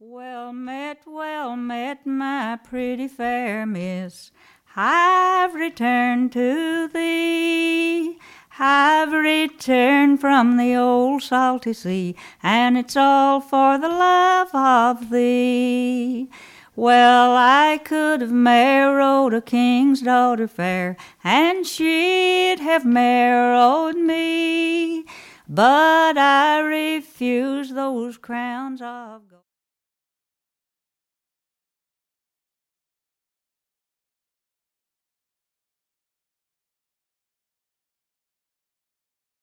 Well 0.00 0.52
met, 0.52 1.02
well 1.06 1.54
met, 1.54 2.04
my 2.04 2.58
pretty 2.64 3.06
fair 3.06 3.64
miss. 3.64 4.32
I've 4.74 5.54
returned 5.54 6.32
to 6.32 6.88
thee. 6.88 8.18
I've 8.58 9.12
returned 9.12 10.20
from 10.20 10.56
the 10.56 10.74
old 10.74 11.22
salty 11.22 11.72
sea, 11.72 12.16
and 12.42 12.76
it's 12.76 12.96
all 12.96 13.40
for 13.40 13.78
the 13.78 13.88
love 13.88 14.52
of 14.52 15.10
thee. 15.10 16.28
Well, 16.74 17.36
I 17.36 17.78
could 17.78 18.20
have 18.20 18.32
married 18.32 19.32
a 19.32 19.40
king's 19.40 20.02
daughter 20.02 20.48
fair, 20.48 20.96
and 21.22 21.64
she'd 21.64 22.58
have 22.58 22.84
married 22.84 23.96
me, 23.96 25.04
but 25.48 26.18
I 26.18 26.58
refuse 26.58 27.70
those 27.70 28.18
crowns 28.18 28.82
of 28.82 29.28
gold. 29.28 29.53